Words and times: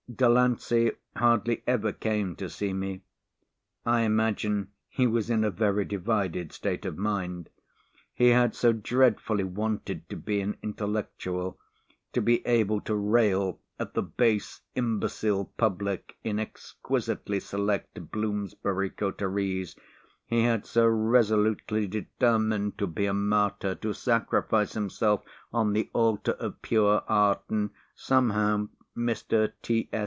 Delancey 0.13 0.91
hardly 1.15 1.63
ever 1.65 1.93
came 1.93 2.35
to 2.35 2.49
see 2.49 2.73
me. 2.73 3.01
I 3.85 4.01
imagine 4.01 4.71
he 4.89 5.07
was 5.07 5.29
in 5.29 5.45
a 5.45 5.49
very 5.49 5.85
divided 5.85 6.51
state 6.51 6.83
of 6.83 6.97
mind! 6.97 7.47
He 8.13 8.27
had 8.31 8.53
so 8.53 8.73
dreadfully 8.73 9.45
wanted 9.45 10.09
to 10.09 10.17
be 10.17 10.41
an 10.41 10.57
intellectual, 10.61 11.57
to 12.11 12.21
be 12.21 12.45
able 12.45 12.81
to 12.81 12.93
rail 12.93 13.61
at 13.79 13.93
the 13.93 14.01
base 14.03 14.59
imbecile 14.75 15.45
public 15.55 16.17
in 16.25 16.39
exquisitely 16.39 17.39
select 17.39 18.11
Bloomsbury 18.11 18.89
coteries, 18.89 19.77
he 20.25 20.43
had 20.43 20.65
so 20.65 20.87
resolutely 20.87 21.87
determined 21.87 22.77
to 22.79 22.85
be 22.85 23.05
a 23.05 23.13
martyr, 23.13 23.75
to 23.75 23.93
sacrifice 23.93 24.73
himself 24.73 25.23
on 25.53 25.71
the 25.71 25.89
altar 25.93 26.33
of 26.33 26.61
pure 26.61 27.01
art, 27.07 27.39
and 27.47 27.69
somehow 27.95 28.67
Mr. 28.95 29.49
T.S. 29.61 29.99